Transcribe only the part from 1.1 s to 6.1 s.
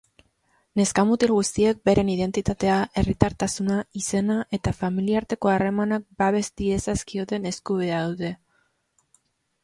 guztiek beren identitatea, herritartasuna, izena eta familiarteko harremanak